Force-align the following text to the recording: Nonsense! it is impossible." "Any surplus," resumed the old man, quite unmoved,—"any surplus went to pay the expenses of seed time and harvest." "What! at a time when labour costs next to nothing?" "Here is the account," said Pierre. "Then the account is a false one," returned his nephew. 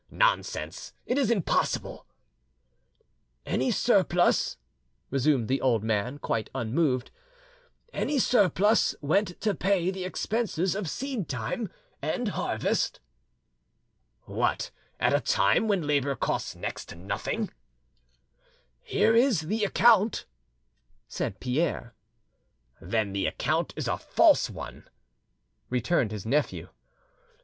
Nonsense! 0.09 0.93
it 1.05 1.19
is 1.19 1.29
impossible." 1.29 2.07
"Any 3.45 3.69
surplus," 3.69 4.57
resumed 5.11 5.47
the 5.47 5.61
old 5.61 5.83
man, 5.83 6.17
quite 6.17 6.49
unmoved,—"any 6.55 8.17
surplus 8.17 8.95
went 8.99 9.39
to 9.41 9.53
pay 9.53 9.91
the 9.91 10.03
expenses 10.03 10.73
of 10.75 10.89
seed 10.89 11.29
time 11.29 11.69
and 12.01 12.29
harvest." 12.29 12.99
"What! 14.23 14.71
at 14.99 15.13
a 15.13 15.19
time 15.21 15.67
when 15.67 15.85
labour 15.85 16.15
costs 16.15 16.55
next 16.55 16.85
to 16.89 16.95
nothing?" 16.95 17.51
"Here 18.81 19.15
is 19.15 19.41
the 19.41 19.63
account," 19.63 20.25
said 21.07 21.39
Pierre. 21.39 21.93
"Then 22.81 23.13
the 23.13 23.27
account 23.27 23.71
is 23.75 23.87
a 23.87 23.99
false 23.99 24.49
one," 24.49 24.89
returned 25.69 26.11
his 26.11 26.25
nephew. 26.25 26.69